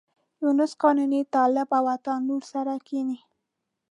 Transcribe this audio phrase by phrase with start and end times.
[0.43, 3.17] یونس قانوني، طالب او عطا نور سره کېني.